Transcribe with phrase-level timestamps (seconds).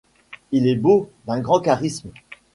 [0.51, 2.09] Il est beau, d'un grand charisme.